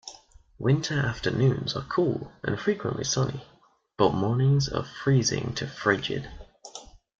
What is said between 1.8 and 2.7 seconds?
cool and